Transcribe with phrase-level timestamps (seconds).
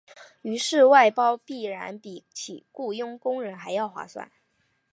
[0.41, 4.31] 于是外包必然比起雇用工人还要划算。